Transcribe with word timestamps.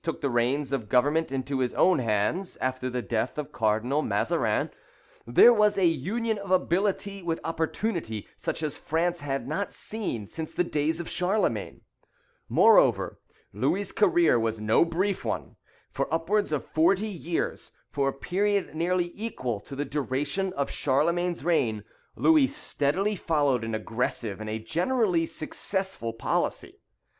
took 0.03 0.19
the 0.19 0.31
reins 0.31 0.71
of 0.73 0.89
government 0.89 1.31
into 1.31 1.59
his 1.59 1.75
own 1.75 1.99
hands, 1.99 2.57
after 2.57 2.89
the 2.89 3.03
death 3.03 3.37
of 3.37 3.51
Cardinal 3.51 4.01
Mazarin, 4.01 4.71
there 5.27 5.53
was 5.53 5.77
a 5.77 5.85
union 5.85 6.39
of 6.39 6.49
ability 6.49 7.21
with 7.21 7.39
opportunity, 7.43 8.27
such 8.35 8.63
as 8.63 8.77
France 8.77 9.19
had 9.19 9.47
not 9.47 9.71
seen 9.71 10.25
since 10.25 10.53
the 10.53 10.63
days 10.63 10.99
of 10.99 11.07
Charlemagne. 11.07 11.81
Moreover, 12.49 13.19
Louis's 13.53 13.91
career 13.91 14.39
was 14.39 14.59
no 14.59 14.83
brief 14.83 15.23
one. 15.23 15.55
For 15.91 16.11
upwards 16.11 16.51
of 16.51 16.65
forty 16.65 17.05
years, 17.07 17.71
for 17.91 18.07
a 18.09 18.13
period 18.13 18.73
nearly 18.73 19.11
equal 19.13 19.59
to 19.59 19.75
the 19.75 19.85
duration 19.85 20.51
of 20.53 20.71
Charlemagne's 20.71 21.43
reign, 21.43 21.83
Louis 22.15 22.47
steadily 22.47 23.15
followed 23.15 23.63
an 23.63 23.75
aggressive 23.75 24.41
and 24.41 24.49
a 24.49 24.57
generally 24.57 25.27
successful 25.27 26.11
policy. 26.11 26.81